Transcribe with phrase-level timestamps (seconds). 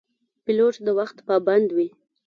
[0.43, 1.87] پیلوټ د وخت پابند وي.